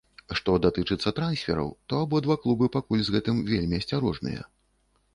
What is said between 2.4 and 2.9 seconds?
клубы